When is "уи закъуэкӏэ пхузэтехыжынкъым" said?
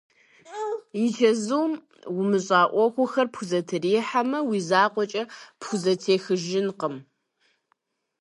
4.49-6.95